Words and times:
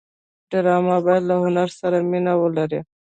ډرامه 0.49 0.97
باید 1.05 1.23
له 1.29 1.35
هنر 1.43 1.69
سره 1.79 1.97
مینه 2.09 2.33
ولري 2.41 2.79